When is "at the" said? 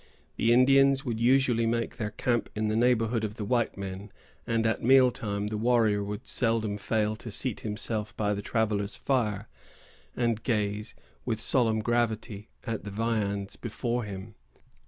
12.63-12.89